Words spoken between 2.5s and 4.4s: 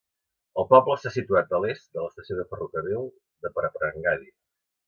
ferrocarril de Parappanangadi.